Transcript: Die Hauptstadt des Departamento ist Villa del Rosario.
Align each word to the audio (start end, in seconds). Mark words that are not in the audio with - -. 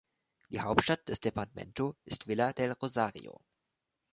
Die 0.49 0.59
Hauptstadt 0.61 1.07
des 1.09 1.19
Departamento 1.19 1.95
ist 2.05 2.25
Villa 2.25 2.53
del 2.53 2.71
Rosario. 2.71 3.39